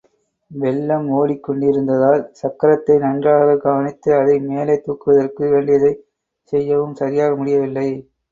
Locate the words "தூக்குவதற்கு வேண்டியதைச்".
4.79-6.03